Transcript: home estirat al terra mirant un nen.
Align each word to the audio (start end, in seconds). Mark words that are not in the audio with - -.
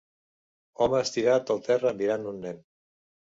home 0.85 1.01
estirat 1.07 1.53
al 1.55 1.61
terra 1.69 1.93
mirant 1.99 2.25
un 2.31 2.43
nen. 2.47 2.57